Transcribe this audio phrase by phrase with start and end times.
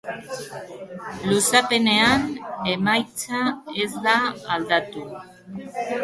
[1.27, 2.23] Luzapenean,
[2.71, 3.41] emaitza
[3.83, 4.15] ez da
[4.55, 5.05] aldatu.